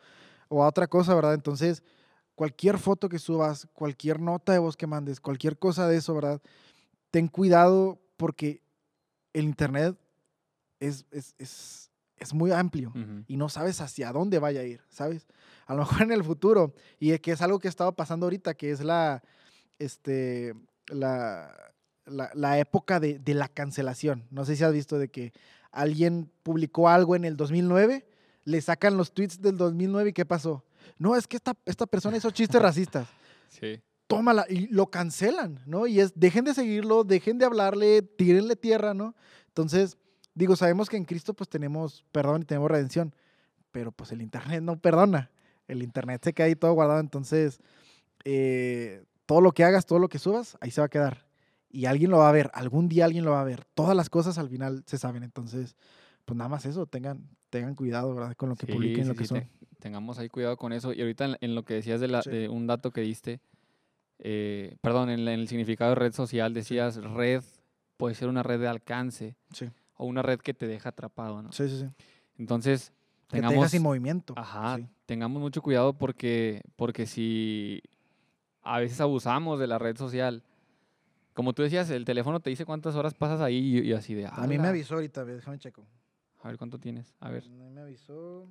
[0.49, 1.35] o a otra cosa, ¿verdad?
[1.35, 1.83] Entonces,
[2.39, 6.41] cualquier foto que subas, cualquier nota de voz que mandes, cualquier cosa de eso, ¿verdad?
[7.11, 8.61] Ten cuidado porque
[9.33, 9.97] el internet
[10.79, 12.93] es, es, es, es muy amplio
[13.27, 15.27] y no sabes hacia dónde vaya a ir, ¿sabes?
[15.65, 18.27] A lo mejor en el futuro, y es que es algo que ha estado pasando
[18.27, 19.21] ahorita, que es la,
[19.77, 20.55] este,
[20.87, 21.73] la,
[22.05, 24.27] la, la época de, de la cancelación.
[24.31, 25.33] No sé si has visto de que
[25.73, 28.07] alguien publicó algo en el 2009,
[28.45, 30.63] le sacan los tweets del 2009 y ¿qué pasó?
[30.97, 33.07] No, es que esta, esta persona hizo chistes racistas.
[33.49, 33.81] Sí.
[34.05, 35.87] Tómala y lo cancelan, ¿no?
[35.87, 39.15] Y es, dejen de seguirlo, dejen de hablarle, tírenle tierra, ¿no?
[39.47, 39.97] Entonces,
[40.35, 43.15] digo, sabemos que en Cristo pues tenemos perdón y tenemos redención,
[43.71, 45.31] pero pues el Internet no perdona.
[45.67, 47.59] El Internet se queda ahí todo guardado, entonces
[48.23, 51.25] eh, todo lo que hagas, todo lo que subas, ahí se va a quedar.
[51.71, 53.65] Y alguien lo va a ver, algún día alguien lo va a ver.
[53.73, 55.75] Todas las cosas al final se saben, entonces,
[56.25, 58.35] pues nada más eso, tengan, tengan cuidado, ¿verdad?
[58.35, 59.49] Con lo que Sí, publiquen, sí, lo que sí, son.
[59.79, 60.93] Te- tengamos ahí cuidado con eso.
[60.93, 62.29] Y ahorita en, en lo que decías de, la, Sí.
[62.29, 63.39] de un dato que diste,
[64.19, 67.43] eh, perdón, en, el significado de red social decías red
[67.97, 71.51] puede ser una red de alcance Sí, o una red que te deja atrapado, ¿no?
[71.51, 71.79] sí, sí.
[71.79, 71.87] sí.
[72.37, 72.91] Entonces,
[73.27, 74.33] Que te deja tengamos, sin movimiento.
[74.37, 77.81] ajá, tengamos mucho cuidado porque, porque si
[78.61, 80.43] a veces abusamos de la red social,
[81.33, 84.25] como tú decías, el teléfono te dice cuántas horas pasas ahí y, y así de...
[84.27, 85.85] A mí me avisó ahorita, déjame checo.
[86.41, 87.13] A ver cuánto tienes.
[87.19, 88.47] A ver, me avisó.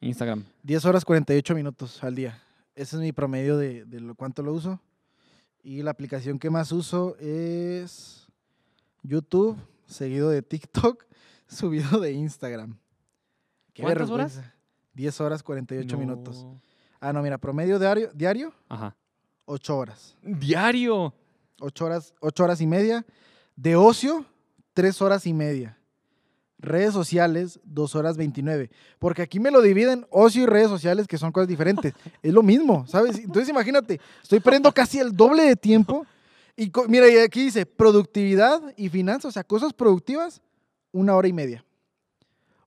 [0.00, 0.44] Instagram.
[0.62, 2.40] 10 horas 48 minutos al día.
[2.74, 4.80] Ese es mi promedio de, de lo, cuánto lo uso.
[5.62, 8.26] Y la aplicación que más uso es
[9.02, 11.04] YouTube, seguido de TikTok,
[11.48, 12.78] subido de Instagram.
[13.74, 14.34] Qué ¿Cuántas horas?
[14.36, 14.56] vergüenza.
[14.94, 16.44] 10 horas 48 minutos.
[16.44, 16.60] No.
[17.00, 18.96] Ah, no, mira, promedio diario, diario Ajá.
[19.46, 20.16] 8 horas.
[20.22, 21.14] Diario.
[21.60, 23.04] 8 horas, 8 horas y media.
[23.56, 24.24] De ocio,
[24.74, 25.78] 3 horas y media.
[26.60, 28.70] Redes sociales, 2 horas 29.
[28.98, 31.94] Porque aquí me lo dividen ocio y redes sociales, que son cosas diferentes.
[32.22, 33.18] es lo mismo, ¿sabes?
[33.18, 36.06] Entonces imagínate, estoy perdiendo casi el doble de tiempo.
[36.56, 40.42] Y mira, y aquí dice productividad y finanzas, o sea, cosas productivas,
[40.92, 41.64] una hora y media.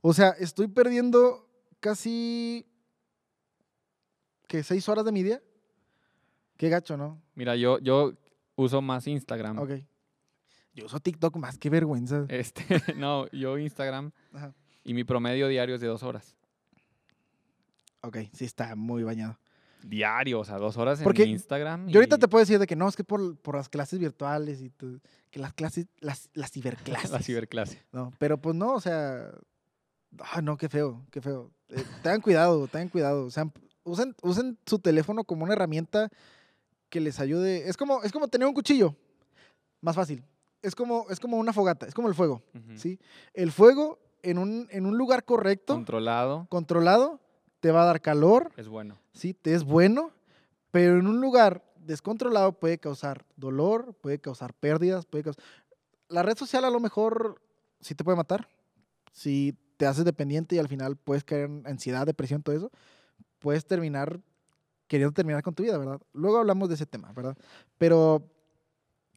[0.01, 1.47] O sea, estoy perdiendo
[1.79, 2.65] casi.
[4.47, 4.63] ¿Qué?
[4.63, 5.41] ¿Seis horas de mi día?
[6.57, 7.21] Qué gacho, ¿no?
[7.35, 8.13] Mira, yo, yo
[8.55, 9.59] uso más Instagram.
[9.59, 9.71] Ok.
[10.73, 12.25] Yo uso TikTok más, qué vergüenza.
[12.29, 12.63] Este,
[12.95, 14.53] no, yo Instagram Ajá.
[14.83, 16.35] y mi promedio diario es de dos horas.
[18.01, 19.37] Ok, sí está muy bañado.
[19.83, 21.87] Diario, o sea, dos horas en Instagram.
[21.89, 24.61] Yo ahorita te puedo decir de que no, es que por, por las clases virtuales
[24.61, 27.11] y tu- que las clases, las, las ciberclases.
[27.11, 27.81] La ciberclase.
[27.91, 29.29] No, pero pues no, o sea.
[30.19, 31.51] Ah, no, qué feo, qué feo.
[31.69, 33.25] Eh, tengan cuidado, tengan cuidado.
[33.25, 33.49] O sea,
[33.83, 36.09] usen, usen su teléfono como una herramienta
[36.89, 37.67] que les ayude.
[37.67, 38.95] Es como, es como tener un cuchillo.
[39.81, 40.23] Más fácil.
[40.63, 42.41] Es como, es como una fogata, es como el fuego.
[42.75, 42.99] ¿sí?
[43.33, 47.19] El fuego en un, en un lugar correcto, Controlado controlado,
[47.59, 48.97] te va a dar calor, es bueno.
[49.13, 49.33] ¿sí?
[49.33, 50.11] Te es bueno,
[50.71, 55.43] pero en un lugar descontrolado puede causar dolor, puede causar pérdidas, puede causar...
[56.07, 57.41] La red social a lo mejor
[57.81, 58.47] sí te puede matar,
[59.11, 62.71] si te haces dependiente y al final puedes caer en ansiedad, depresión, todo eso,
[63.39, 64.21] puedes terminar
[64.87, 65.99] queriendo terminar con tu vida, ¿verdad?
[66.13, 67.35] Luego hablamos de ese tema, ¿verdad?
[67.77, 68.29] Pero,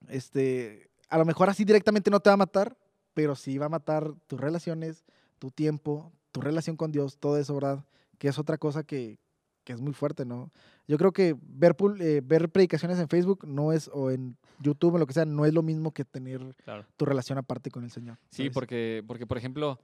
[0.08, 2.76] este, a lo mejor así directamente no te va a matar,
[3.14, 5.04] pero sí va a matar tus relaciones,
[5.38, 7.84] tu tiempo, tu relación con Dios, todo eso, ¿verdad?
[8.18, 9.18] Que es otra cosa que,
[9.64, 10.50] que es muy fuerte, ¿no?
[10.86, 14.98] Yo creo que ver, eh, ver predicaciones en Facebook no es, o en YouTube o
[14.98, 16.84] lo que sea, no es lo mismo que tener Claro.
[16.96, 18.18] tu relación aparte con el Señor.
[18.30, 19.80] Sí, porque, porque, por ejemplo,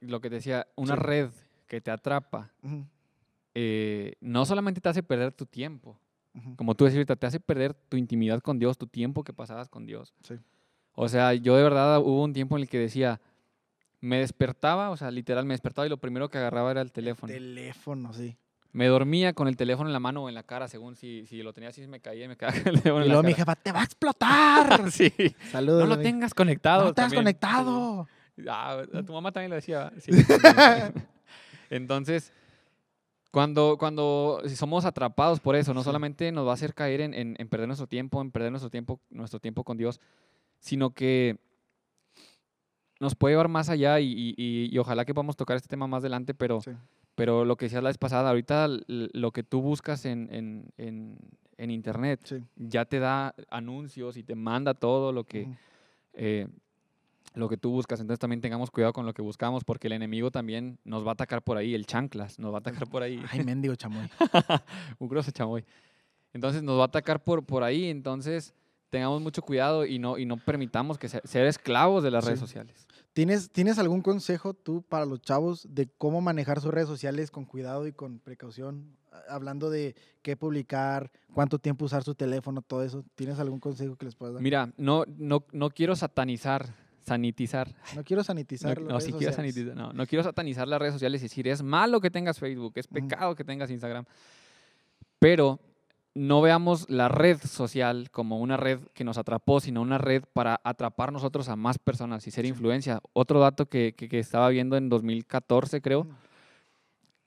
[0.00, 1.00] lo que te decía, una Sí.
[1.02, 1.30] red
[1.66, 2.52] que te atrapa,
[3.54, 5.98] eh, no solamente te hace perder tu tiempo,
[6.56, 9.68] como tú decías ahorita, te hace perder tu intimidad con Dios, tu tiempo que pasabas
[9.68, 10.14] con Dios.
[10.22, 10.34] Sí.
[10.92, 13.20] O sea, yo de verdad hubo un tiempo en el que decía,
[14.00, 17.32] me despertaba, o sea, literal me despertaba y lo primero que agarraba era el teléfono.
[17.32, 18.36] Teléfono, sí.
[18.72, 21.42] Me dormía con el teléfono en la mano o en la cara, según si, si
[21.42, 23.30] lo tenía así, me caía y me quedaba con el teléfono Y en luego mi
[23.30, 24.68] la jefa, te va a explotar.
[24.68, 24.90] cara.
[24.90, 25.12] sí.
[25.50, 25.80] Saludos.
[25.80, 26.08] No lo amigo.
[26.08, 26.84] tengas conectado.
[26.84, 27.22] No te has también.
[27.24, 28.06] conectado.
[28.36, 28.44] Sí.
[28.48, 29.90] Ah, a tu mamá también lo decía.
[29.98, 30.12] Sí.
[31.70, 32.32] Entonces,
[33.30, 35.84] cuando, cuando somos atrapados por eso, no Sí.
[35.84, 38.70] solamente nos va a hacer caer en, en- en perder nuestro tiempo, en perder nuestro
[38.70, 40.00] tiempo, nuestro tiempo con Dios,
[40.60, 41.36] sino que
[43.00, 45.86] nos puede llevar más allá y, y- y- y ojalá que podamos tocar este tema
[45.86, 46.72] más adelante, pero, Sí.
[47.14, 50.28] pero lo que decías la vez pasada, ahorita lo que tú buscas en,
[50.78, 51.18] en-
[51.70, 52.36] internet Sí.
[52.56, 55.48] ya te da anuncios y te manda todo lo que,
[56.14, 56.48] eh,
[57.34, 58.00] lo que tú buscas.
[58.00, 61.12] Entonces también tengamos cuidado con lo que buscamos, porque el enemigo también nos va a
[61.12, 64.08] atacar por ahí, el chanclas nos va a atacar por ahí, Ay, mendigo chamoy.
[64.98, 65.64] un grosso chamoy.
[66.32, 68.54] Entonces nos va a atacar por, por ahí, entonces
[68.90, 72.38] tengamos mucho cuidado y no, y no permitamos que se- ser esclavos de las redes
[72.38, 72.46] Sí.
[72.46, 72.86] sociales.
[73.12, 77.44] ¿Tienes, ¿Tienes algún consejo tú para los chavos de cómo manejar sus redes sociales con
[77.44, 78.96] cuidado y con precaución?
[79.28, 83.04] Hablando de qué publicar, cuánto tiempo usar su teléfono, todo eso.
[83.16, 84.42] ¿Tienes algún consejo que les puedas dar?
[84.42, 86.74] Mira, no, no, no quiero satanizar,
[87.08, 87.74] sanitizar.
[87.96, 90.78] No quiero No, sanitizar las no, redes sí quiero sanitizar, no, no quiero satanizar las
[90.80, 94.04] redes sociales y decir, es malo que tengas Facebook, es pecado que tengas Instagram.
[95.18, 95.58] Pero
[96.14, 100.60] no veamos la red social como una red que nos atrapó, sino una red para
[100.64, 103.00] atrapar nosotros a más personas y ser influencia.
[103.12, 106.06] Otro dato que, que- que estaba viendo en 2014, creo,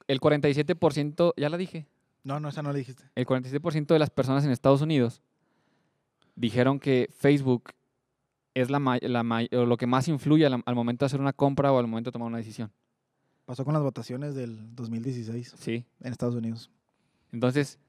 [0.08, 1.86] el 47%, ya la dije,
[2.24, 3.04] No, no, esa no la dijiste.
[3.16, 5.22] el 47% de las personas en Estados Unidos
[6.36, 7.72] dijeron que Facebook
[8.54, 8.80] es la,
[9.52, 12.14] lo que más influye al, al momento de hacer una compra o al momento de
[12.14, 12.72] tomar una decisión.
[13.46, 15.86] Pasó con las votaciones del 2016 Sí.
[16.02, 16.70] en Estados Unidos.
[17.32, 17.80] Entonces,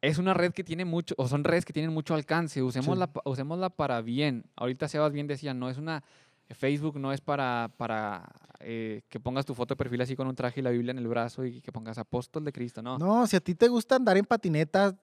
[0.00, 3.22] es una red que tiene mucho, o son redes que tienen mucho alcance, usémosla, pa-
[3.24, 4.44] usémosla para bien.
[4.56, 6.02] Ahorita Sebas bien decía, no es una,
[6.50, 10.34] Facebook no es para, para eh, que pongas tu foto de perfil así con un
[10.34, 12.98] traje y la Biblia en el brazo y que pongas apóstol de Cristo, no.
[12.98, 14.94] No, si a ti te gusta andar en patinetas,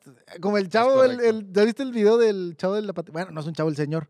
[0.41, 3.23] como el chavo, el- ¿ya viste el video del chavo de la patineta?
[3.23, 4.09] Bueno, no es un chavo, el señor,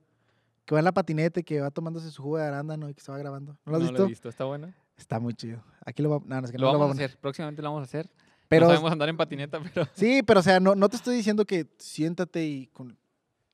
[0.69, 3.01] que va en la patineta y que va tomándose su jugo de arándano y que
[3.01, 3.57] se va grabando.
[3.65, 4.03] ¿No lo has No visto?
[4.03, 4.71] he visto, está bueno.
[4.95, 5.63] Está muy chido.
[5.83, 7.69] Aquí lo va, no, no, es que Lo no lo vamos a hacer, próximamente lo
[7.69, 8.07] vamos a hacer.
[8.47, 11.15] Pero, no sabemos andar en patineta, pero sí, pero o sea, no, no te estoy
[11.15, 12.95] diciendo que siéntate y con,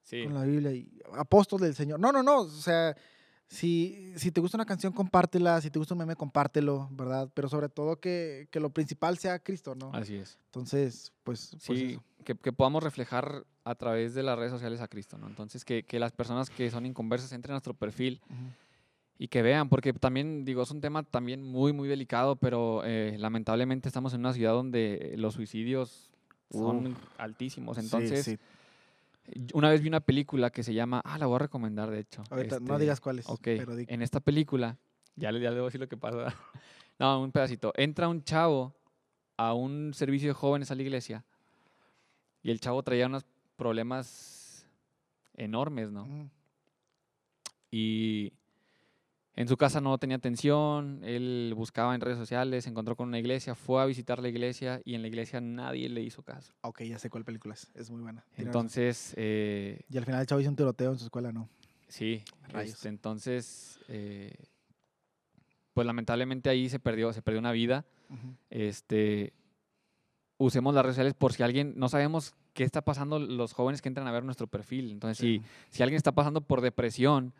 [0.03, 0.25] sí.
[0.25, 2.01] con la Biblia y apóstol del Señor.
[2.01, 2.39] No, no, no.
[2.41, 2.93] O sea,
[3.47, 5.61] si, si te gusta una canción, compártela.
[5.61, 7.29] Si te gusta un meme, compártelo, ¿verdad?
[7.33, 9.89] Pero sobre todo que, que lo principal sea Cristo, ¿no?
[9.93, 10.37] Así es.
[10.47, 12.03] Entonces, pues, pues Sí, eso.
[12.25, 15.27] Que, que podamos reflejar a través de las redes sociales a Cristo, ¿no?
[15.27, 18.49] Entonces, que, que las personas que son inconversas entren a nuestro perfil Ujú.
[19.17, 23.15] y que vean, porque también, digo, es un tema también muy, muy delicado, pero eh,
[23.17, 26.11] lamentablemente estamos en una ciudad donde los suicidios
[26.51, 27.77] son altísimos.
[27.77, 28.37] Sí, Entonces, sí.
[29.53, 32.23] una vez vi una película que se llama, ah, la voy a recomendar, de hecho.
[32.29, 33.29] Ahorita no este, digas cuáles.
[33.29, 34.77] Ok, Pero en esta película,
[35.15, 36.35] ya le, ya le a decir lo que pasa.
[36.99, 37.71] no, un pedacito.
[37.77, 38.75] Entra un chavo
[39.37, 41.23] a un servicio de jóvenes a la iglesia
[42.45, 44.67] y el chavo traía unos problemas
[45.33, 46.29] enormes, ¿no?
[47.71, 48.33] Y
[49.35, 53.17] En su casa no tenía atención, él buscaba en redes sociales, se encontró con una
[53.17, 56.53] iglesia, fue a visitar la iglesia y en la iglesia nadie le hizo caso.
[56.61, 57.69] Ok, ya sé cuál película es.
[57.73, 58.23] Es muy buena.
[58.37, 61.49] Entonces, eh, Y al final el chavo hizo un tiroteo en su escuela, ¿no?
[61.87, 64.35] sí, este, entonces, eh,
[65.73, 67.85] pues lamentablemente ahí se perdió, se perdió una vida.
[68.51, 69.33] Este,
[70.37, 73.87] usemos las redes sociales por si alguien, no sabemos qué está pasando los jóvenes que
[73.89, 74.91] entran a ver nuestro perfil.
[74.91, 75.41] Entonces, Sí.
[75.69, 77.33] si, si alguien está pasando por depresión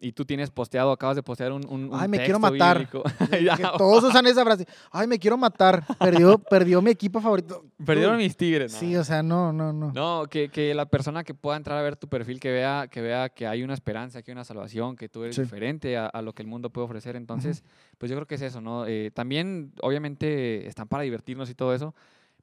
[0.00, 2.88] y tú tienes posteado, acabas de postear un, un, un Ay, me quiero texto matar.
[2.88, 3.02] Que
[3.44, 4.64] ya, todos usan esa frase.
[4.92, 5.84] Ay, me quiero matar.
[5.98, 7.64] Perdió, perdió mi equipo favorito.
[7.84, 8.72] perdieron mis tigres.
[8.74, 8.78] ¿no?
[8.78, 9.90] Sí, o sea, no, no, no.
[9.92, 13.00] No, que, que la persona que pueda entrar a ver tu perfil, que vea, que
[13.00, 15.42] vea que hay una esperanza, que hay una salvación, que tú eres Sí.
[15.42, 17.16] diferente a, a lo que el mundo puede ofrecer.
[17.16, 17.64] Entonces,
[17.98, 18.86] pues yo creo que es eso, ¿no?
[18.86, 21.92] Eh, también, obviamente, están para divertirnos y todo eso,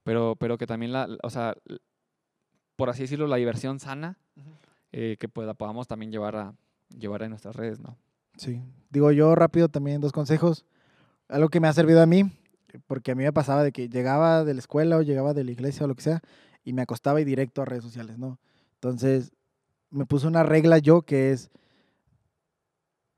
[0.05, 1.55] pero, pero que también, la, o sea,
[2.75, 4.19] por así decirlo, la diversión sana,
[4.91, 6.53] eh, que pues la podamos también llevar a,
[6.95, 7.97] llevar a nuestras redes, ¿no?
[8.37, 8.61] Sí.
[8.91, 10.63] Digo yo rápido también dos consejos.
[11.27, 12.31] Algo que me ha servido a mí,
[12.85, 15.51] porque a mí me pasaba de que llegaba de la escuela o llegaba de la
[15.51, 16.21] iglesia o lo que sea
[16.63, 18.39] y me acostaba y directo a redes sociales, ¿no?
[18.75, 19.31] Entonces,
[19.89, 21.49] me puse una regla yo que es,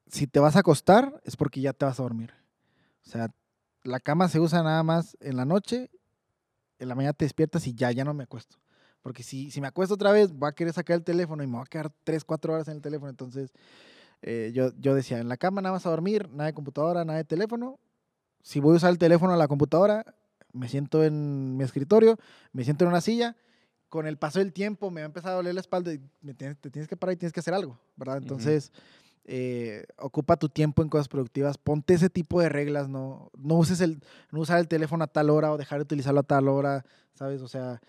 [0.05, 2.33] si te vas a acostar es porque ya te vas a dormir.
[3.05, 3.27] O sea,
[3.83, 5.89] la cama se usa nada más en la noche,
[6.79, 8.57] en la mañana te despiertas y ya, ya no me acuesto.
[9.01, 11.53] Porque si, si me acuesto otra vez, voy a querer sacar el teléfono y me
[11.53, 13.09] voy a quedar 3, 4 horas en el teléfono.
[13.09, 13.51] Entonces,
[14.21, 17.17] eh, yo, yo decía, en la cama nada más a dormir, nada de computadora, nada
[17.17, 17.79] de teléfono.
[18.41, 20.05] Si voy a usar el teléfono a la computadora,
[20.53, 22.17] me siento en mi escritorio,
[22.53, 23.35] me siento en una silla.
[23.89, 26.33] Con el paso del tiempo me va a empezar a doler la espalda y me
[26.33, 28.17] tienes- te tienes que parar y tienes que hacer algo, ¿verdad?
[28.17, 28.71] Entonces,
[29.27, 33.81] eh, ocupa tu tiempo en cosas productivas, ponte ese tipo de reglas, no, no uses
[33.81, 33.99] el,
[34.31, 37.41] no usar el teléfono a tal hora o dejar de utilizarlo a tal hora, ¿sabes?
[37.41, 37.81] O sea,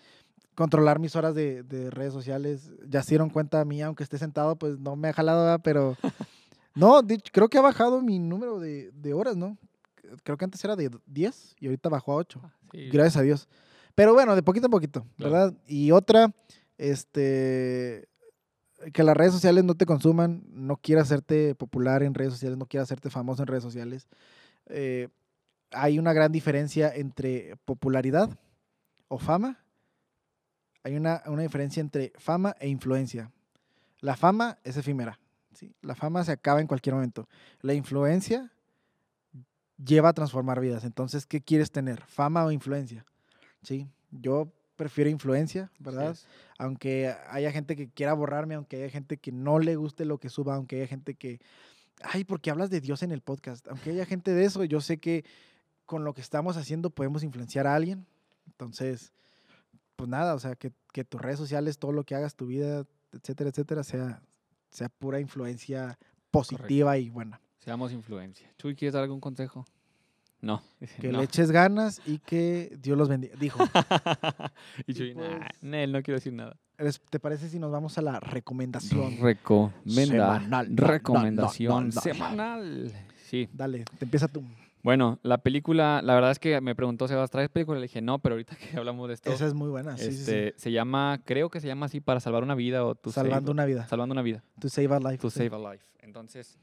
[0.55, 2.71] controlar mis horas de, de redes sociales.
[2.87, 5.61] Ya se dieron cuenta a mí, aunque esté sentado, pues no me ha jalado, ¿verdad?
[5.63, 5.95] pero
[6.75, 9.57] no, de creo que ha bajado mi número de, de horas, ¿no?
[10.23, 12.41] Creo que antes era de 10 y ahorita bajó a 8.
[12.73, 13.47] Sí, Gracias a Dios.
[13.95, 15.31] Pero bueno, de poquito en poquito, Claro.
[15.33, 15.53] ¿verdad?
[15.67, 16.33] Y otra,
[16.77, 18.07] este,
[18.93, 22.65] que las redes sociales no te consuman, no quieras hacerte popular en redes sociales, no
[22.65, 24.07] quieras hacerte famoso en redes sociales.
[24.67, 25.09] Eh,
[25.71, 28.29] hay una gran diferencia entre popularidad
[29.07, 29.59] o fama.
[30.83, 33.31] Hay una, una diferencia entre fama e influencia.
[33.99, 35.19] La fama es efímera.
[35.53, 35.73] ¿sí?
[35.81, 37.27] La fama se acaba en cualquier momento.
[37.61, 38.51] La influencia
[39.83, 40.83] lleva a transformar vidas.
[40.83, 42.01] Entonces, ¿qué quieres tener?
[42.05, 43.05] ¿Fama o influencia?
[43.61, 46.15] Sí, yo prefiero influencia, ¿verdad?
[46.57, 50.29] Aunque haya gente que quiera borrarme, aunque haya gente que no le guste lo que
[50.29, 51.41] suba, aunque haya gente que,
[52.01, 54.97] ay, porque hablas de Dios en el podcast, aunque haya gente de eso, yo sé
[54.97, 55.25] que
[55.85, 58.05] con lo que estamos haciendo podemos influenciar a alguien.
[58.47, 59.11] Entonces,
[59.97, 62.85] pues nada, o sea, que, que tus redes sociales, todo lo que hagas, tu vida,
[63.11, 64.21] etcétera, etcétera, sea,
[64.69, 65.99] sea pura influencia
[66.31, 67.41] positiva y buena.
[67.57, 68.49] Seamos influencia.
[68.57, 69.65] Chuy, ¿quieres dar algún consejo?
[70.41, 70.61] No.
[70.79, 71.17] dice, Que no.
[71.19, 73.35] le eches ganas y que Dios los bendiga.
[73.39, 73.59] Dijo,
[74.87, 76.55] y y Chuy, nah, pues- Nel, no quiero decir nada.
[76.77, 79.17] ¿les- ¿te parece si nos vamos a la recomendación?
[79.21, 80.39] Recomenda.
[80.39, 80.67] Semanal.
[80.77, 82.91] Recomendación semanal.
[83.25, 83.49] Sí.
[83.53, 84.43] Dale, te empieza tú.
[84.81, 87.77] Bueno, la película, la verdad es que me preguntó Sebas, ¿traes película?
[87.79, 90.11] Le dije, no, pero ahorita que hablamos de esto, Esa es muy buena, sí, sí,
[90.13, 90.19] sí.
[90.21, 93.51] este, se llama, creo que se llama así, para salvar una vida o tu Salvando
[93.51, 93.85] una vida.
[93.89, 94.41] salvando una vida.
[94.61, 95.17] To save a life.
[95.17, 95.83] To save a life.
[95.99, 96.57] Entonces,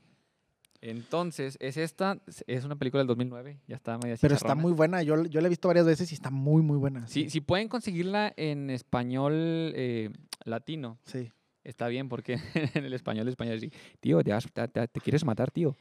[0.91, 5.03] entonces, es esta, es una película del 2009, ya está media Pero está muy buena.
[5.03, 7.07] Yo, yo la he visto varias veces y está muy, muy buena.
[7.07, 9.33] Sí, si pueden conseguirla en español
[9.75, 10.11] eh,
[10.45, 11.31] latino, Sí.
[11.65, 12.35] está bien, porque
[12.75, 15.77] en el español español sí, tío, te, has- te- te- te quieres matar, tío.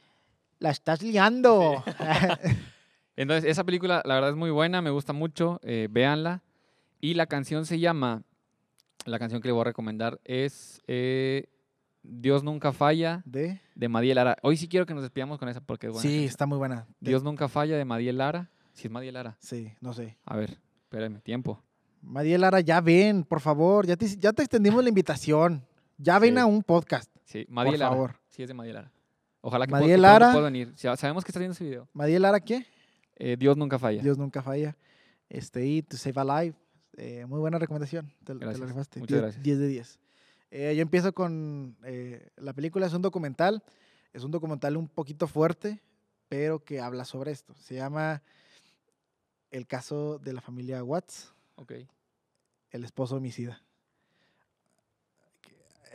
[0.58, 1.84] La estás liando.
[3.16, 6.42] Entonces, esa película, la verdad es muy buena, me gusta mucho, eh, véanla.
[7.00, 8.22] Y la canción se llama,
[9.04, 11.48] la canción que le voy a recomendar es eh,
[12.08, 13.60] Dios nunca falla, de.
[13.74, 14.36] de Madiel Lara.
[14.42, 16.02] Hoy sí quiero que nos despidamos con esa porque es buena.
[16.02, 16.28] Sí, canción.
[16.28, 16.86] está muy buena.
[17.00, 18.50] De- Dios nunca falla, de Madiel Lara.
[18.72, 19.36] Si es Madiel Lara.
[19.40, 20.16] Sí, no sé.
[20.24, 21.62] A ver, espérame, tiempo.
[22.02, 23.86] Madiel Lara, ya ven, por favor.
[23.86, 25.64] Ya te, ya te extendimos la invitación.
[25.98, 26.40] Ya ven Sí.
[26.40, 27.90] a un podcast, Sí, por Madiel Lara.
[27.90, 28.16] favor.
[28.28, 28.92] Sí, es de Madiel Lara.
[29.40, 30.32] Ojalá que, Madiel pueda, Lara.
[30.32, 30.72] pueda venir.
[30.76, 31.88] Sa- Sabemos que está viendo ese video.
[31.92, 32.66] Madiel Lara, ¿qué?
[33.16, 34.02] Eh, Dios nunca falla.
[34.02, 34.76] Dios nunca falla.
[35.28, 36.58] Este, y To Save a Life.
[36.98, 38.12] Eh, muy buena recomendación.
[38.24, 39.00] Te, te la rifaste.
[39.00, 39.42] Muchas 10 gracias.
[39.42, 39.98] 10 de 10.
[40.50, 43.62] Eh, yo empiezo con eh, la película, es un documental.
[44.12, 45.82] Es un documental un poquito fuerte,
[46.28, 47.54] pero que habla sobre esto.
[47.56, 48.22] Se llama
[49.50, 51.72] El caso de la familia Watts, Ok.
[52.70, 53.62] el esposo homicida.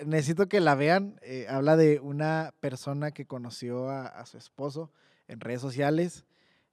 [0.05, 1.19] Necesito que la vean.
[1.21, 4.91] eh, habla de una persona que conoció a, a su esposo
[5.27, 6.25] en redes sociales.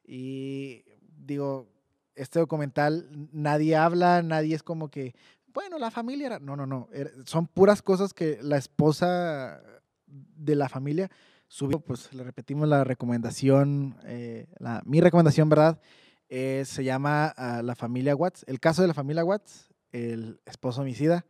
[0.04, 0.84] Y
[1.26, 1.68] digo,
[2.14, 5.14] este documental nadie habla, nadie es como que,
[5.58, 6.38] bueno, la familia era.
[6.38, 6.88] No, no, no.
[7.24, 9.60] son puras cosas que la esposa
[10.06, 11.10] de la familia
[11.48, 15.80] subió, pues le repetimos la recomendación, eh, la, mi recomendación, ¿verdad?
[16.28, 18.44] Eh, se llama ah, La familia Watts.
[18.46, 21.26] El caso de la familia Watts, el esposo homicida.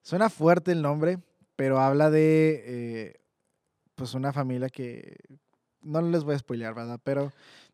[0.00, 1.18] Suena fuerte el nombre,
[1.56, 3.20] pero habla de eh,
[3.96, 5.16] pues una familia que
[5.80, 7.00] no les voy a spoilear, ¿verdad?
[7.02, 7.32] Pero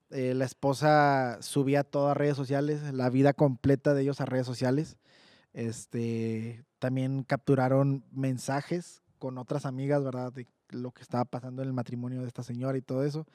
[0.09, 4.97] la esposa subía todo a redes sociales, la vida completa de ellos a redes sociales.
[5.59, 10.33] Este, también capturaron mensajes con otras amigas, ¿verdad?
[10.33, 13.27] De lo que estaba pasando en el matrimonio de esta señora y todo eso.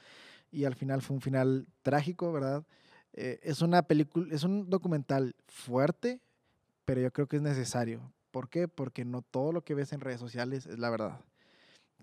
[0.49, 2.63] Y al final fue un final trágico, ¿verdad?
[3.11, 6.21] Eh, es una película, es un documental fuerte,
[6.85, 8.13] pero yo creo que es necesario.
[8.31, 8.69] ¿Por qué?
[8.69, 11.19] Porque no todo lo que ves en redes sociales es la verdad,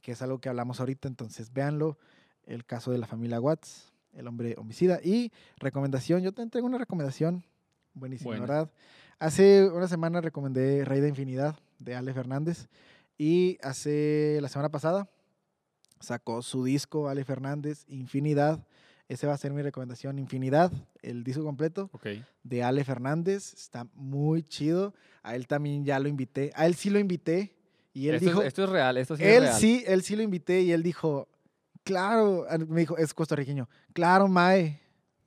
[0.02, 1.96] que es algo que hablamos ahorita, entonces véanlo,
[2.44, 5.00] el caso de la familia Watts, el hombre homicida.
[5.02, 7.42] Y recomendación, yo te entrego una recomendación
[7.94, 8.46] buenísima, Buena.
[8.46, 8.70] ¿verdad?
[9.20, 12.68] Hace una semana recomendé Rey de Infinidad de Ale Fernández
[13.18, 15.10] y hace la semana pasada
[16.00, 18.64] sacó su disco Ale Fernández, Infinidad.
[19.08, 22.06] Ese va a ser mi recomendación, Infinidad, el disco completo Ok.
[22.44, 23.52] de Ale Fernández.
[23.52, 24.94] Está muy chido.
[25.22, 26.50] A él también ya lo invité.
[26.54, 27.54] A él sí lo invité.
[27.92, 29.54] Y él Esto, dijo, es, esto es real, esto sí es él real.
[29.60, 31.28] sí, él sí lo invité y él dijo,
[31.82, 34.80] claro, me dijo, es costarriqueño, claro, Mae,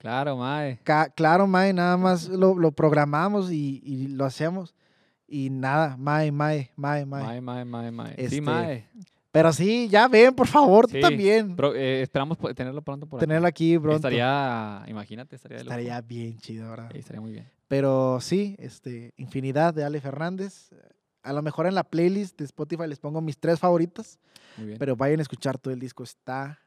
[0.04, 0.80] Claro, mae.
[0.84, 4.76] ca- claro, Mae, nada más lo, lo programamos y, y lo hacemos.
[5.26, 7.24] Y nada, Mae, Mae, Mae, Mae.
[7.24, 8.12] Mae, mae, mae, mae.
[8.18, 8.86] Este, Sí, mae.
[9.32, 11.56] Pero sí, ya ven, por favor, tú también.
[11.56, 13.26] Pro- eh, esperamos tenerlo pronto por aquí.
[13.26, 13.96] Tenerlo aquí pronto.
[13.96, 15.64] Estaría, imagínate, estaría de.
[15.64, 16.90] Estaría bien chido, ¿verdad?
[16.92, 17.50] Sí, estaría muy bien.
[17.70, 20.70] Pero sí, este, Infinidad de Ale Fernández.
[21.24, 24.20] A lo mejor en la playlist de Spotify les pongo mis tres favoritos,
[24.58, 24.78] Muy bien.
[24.78, 26.04] pero vayan a escuchar todo el disco.
[26.04, 26.60] Está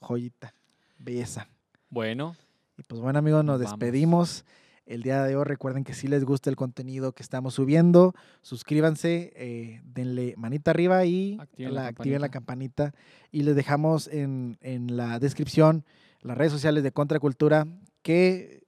[0.00, 0.52] joyita,
[0.98, 1.46] belleza.
[1.92, 2.34] Bueno,
[2.78, 3.78] Y pues bueno, amigos, nos vamos.
[3.78, 4.44] despedimos.
[4.86, 9.32] El día de hoy recuerden que si les gusta el contenido que estamos subiendo, suscríbanse,
[9.36, 12.92] eh, denle manita arriba y Activen la la, activen la campanita.
[13.30, 15.84] Y les dejamos en, en la descripción
[16.22, 17.66] las redes sociales de Contracultura,
[18.02, 18.64] que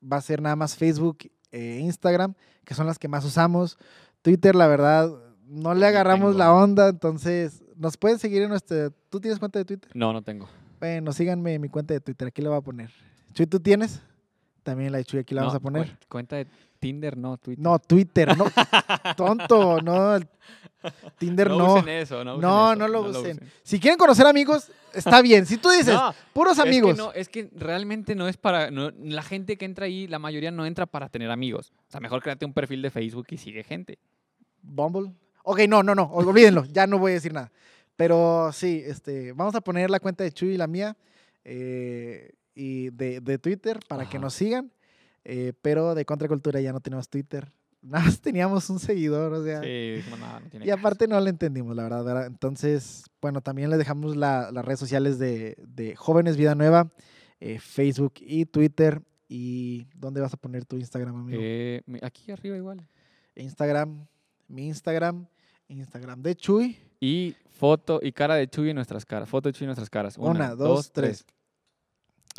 [0.00, 1.18] va a ser nada más Facebook
[1.50, 3.76] e Instagram, que son las que más usamos.
[4.22, 5.10] Twitter, la verdad,
[5.46, 8.90] no le No agarramos la onda, entonces nos pueden seguir en nuestra...
[9.10, 9.90] ¿Tú tienes cuenta de Twitter?
[9.94, 10.48] no, no tengo.
[10.80, 12.90] Bueno, síganme en mi cuenta de Twitter, aquí la voy a poner.
[13.32, 14.00] Chuy, ¿tú tienes?
[14.62, 15.86] También la de Chuy aquí la No, vamos a poner.
[15.86, 16.46] cuen- Cuenta de
[16.78, 17.62] Tinder, no, Twitter.
[17.64, 18.44] No, Twitter, no.
[19.16, 20.18] Tonto, no.
[21.18, 21.74] Tinder no.
[21.74, 23.40] usen eso, no usen No, eso, no lo usen.
[23.62, 25.46] Si quieren conocer amigos, está bien.
[25.46, 26.96] Si tú dices, No, puros es que amigos.
[26.96, 28.70] no, es que realmente no es para.
[28.70, 31.72] no- la gente que entra ahí, la mayoría no entra para tener amigos.
[31.88, 33.98] O sea, mejor créate un perfil de Facebook y sigue gente.
[34.62, 35.12] Bumble.
[35.42, 37.50] Ok, no, no, no, olvídenlo, ya no voy a decir nada.
[37.98, 40.96] Pero sí, este, vamos a poner la cuenta de Chuy y la mía
[41.44, 44.70] eh, y de, de Twitter para que nos sigan.
[45.24, 47.52] eh, pero de Contracultura ya no tenemos Twitter.
[47.82, 49.60] Nada más teníamos un seguidor, o sea.
[49.62, 50.78] Sí, dijimos, "No, no tiene Y caso".
[50.80, 52.26] aparte no le entendimos, la verdad, ¿verdad?
[52.26, 56.90] Entonces, bueno, también les dejamos la- las redes sociales de, de Jóvenes Vida Nueva,
[57.40, 59.02] eh, Facebook y Twitter.
[59.28, 61.42] ¿Y dónde vas a poner tu Instagram, amigo?
[61.86, 62.86] Mi- aquí arriba igual.
[63.34, 64.06] Instagram,
[64.48, 65.26] mi Instagram,
[65.68, 66.78] Instagram de Chuy.
[67.00, 69.28] Y foto y cara de Chuy en nuestras caras.
[69.28, 70.16] Foto de Chuy en nuestras caras.
[70.18, 71.24] Una, Una, dos, tres.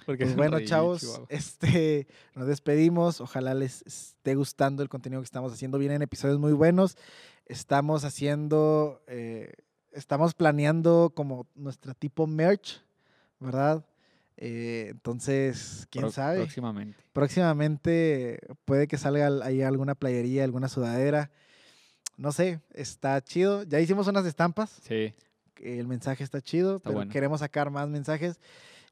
[0.05, 1.25] Porque Pues bueno, reír, chavos, Chihuahua.
[1.29, 3.19] este, nos despedimos.
[3.21, 5.77] Ojalá les esté gustando el contenido que estamos haciendo.
[5.77, 6.97] Vienen episodios muy buenos.
[7.45, 9.51] Estamos haciendo, eh,
[9.91, 12.81] estamos planeando como nuestra tipo merch,
[13.39, 13.85] ¿verdad?
[14.37, 16.37] Eh, entonces, quién Pro- sabe.
[16.37, 16.97] Próximamente.
[17.11, 21.29] Próximamente puede que salga al- ahí alguna playería, alguna sudadera.
[22.19, 23.63] No sé, está chido.
[23.63, 24.69] Ya hicimos unas estampas.
[24.85, 25.13] Sí.
[25.55, 27.11] El mensaje está chido, Está pero bueno.
[27.11, 28.39] queremos sacar más mensajes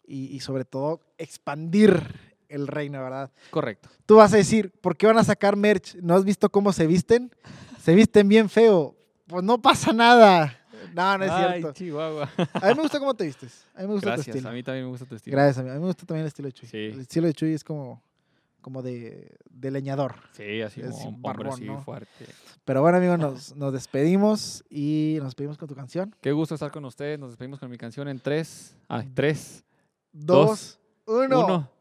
[0.05, 2.01] y, y sobre todo expandir
[2.47, 3.29] el reino, ¿verdad?
[3.51, 3.89] Correcto.
[4.05, 5.95] Tú vas a decir, ¿por qué van a sacar merch?
[5.95, 7.29] ¿No has visto cómo se visten?
[7.83, 8.95] Se visten bien feo.
[9.27, 10.57] Pues no pasa nada.
[10.93, 11.73] No, no es Ay, cierto.
[11.73, 12.29] Chihuahua.
[12.53, 13.65] A mí me gusta cómo te vistes.
[13.75, 14.35] A mí me gusta tu Gracias.
[14.35, 14.49] estilo.
[14.49, 15.35] A mí también me gusta tu estilo.
[15.35, 15.69] Gracias, a mí.
[15.69, 16.69] A mí me gusta también el estilo de Chuy.
[16.69, 16.77] Sí.
[16.77, 18.01] El estilo de Chuy es como,
[18.67, 20.15] como de, de leñador.
[20.33, 21.79] Sí, así Es un hombre barbón, así ¿no?
[21.81, 22.25] fuerte.
[22.65, 26.13] Pero bueno, amigos, nos, nos despedimos y nos despedimos con tu canción.
[26.19, 27.17] Qué gusto estar con ustedes.
[27.17, 28.75] Nos despedimos con mi canción en tres.
[28.89, 29.63] Ay, tres,
[30.11, 31.45] Dos, uno.
[31.45, 31.71] uno.